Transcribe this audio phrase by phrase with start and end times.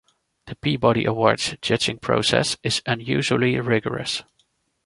[0.47, 4.23] The Peabody Awards judging process is unusually rigorous.